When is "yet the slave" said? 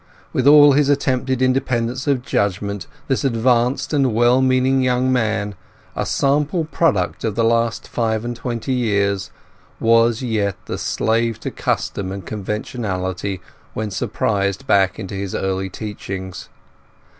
10.23-11.39